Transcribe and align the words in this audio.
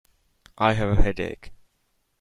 I 0.57 0.73
have 0.73 0.97
a 0.97 1.01
headache. 1.03 1.51